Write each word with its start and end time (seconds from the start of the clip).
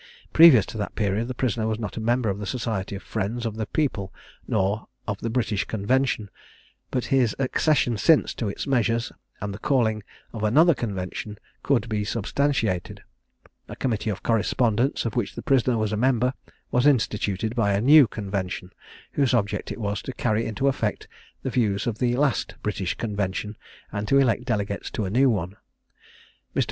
Previous 0.33 0.65
to 0.65 0.79
that 0.79 0.95
period, 0.95 1.27
the 1.27 1.35
prisoner 1.35 1.67
was 1.67 1.77
not 1.77 1.95
a 1.95 1.99
member 2.01 2.27
of 2.29 2.39
the 2.39 2.47
Society 2.47 2.95
of 2.95 3.03
Friends 3.03 3.45
of 3.45 3.55
the 3.55 3.67
People, 3.67 4.11
nor 4.47 4.87
of 5.07 5.19
the 5.19 5.29
British 5.29 5.63
Convention; 5.65 6.31
but 6.89 7.05
his 7.13 7.35
accession 7.37 7.97
since 7.97 8.33
to 8.33 8.49
its 8.49 8.65
measures, 8.65 9.11
and 9.41 9.53
the 9.53 9.59
calling 9.59 10.01
of 10.33 10.43
another 10.43 10.73
Convention, 10.73 11.37
could 11.61 11.87
be 11.87 12.03
substantiated. 12.03 13.03
A 13.69 13.75
Committee 13.75 14.09
of 14.09 14.23
Correspondence, 14.23 15.05
of 15.05 15.15
which 15.15 15.35
the 15.35 15.43
prisoner 15.43 15.77
was 15.77 15.93
a 15.93 15.97
member, 15.97 16.33
was 16.71 16.87
instituted 16.87 17.55
by 17.55 17.73
a 17.73 17.79
new 17.79 18.07
Convention, 18.07 18.71
whose 19.11 19.35
object 19.35 19.71
it 19.71 19.79
was 19.79 20.01
to 20.01 20.13
carry 20.13 20.47
into 20.47 20.67
effect 20.67 21.07
the 21.43 21.51
views 21.51 21.85
of 21.85 21.99
the 21.99 22.15
last 22.15 22.55
British 22.63 22.95
Convention, 22.95 23.55
and 23.91 24.07
to 24.07 24.17
elect 24.17 24.45
delegates 24.45 24.89
to 24.89 25.05
a 25.05 25.11
new 25.11 25.29
one. 25.29 25.57
Mr. 26.55 26.59